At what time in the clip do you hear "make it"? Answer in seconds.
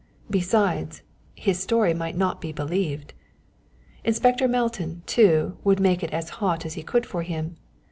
5.79-6.09